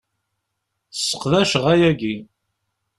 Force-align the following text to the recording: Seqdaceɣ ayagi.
Seqdaceɣ 0.91 1.65
ayagi. 1.73 2.15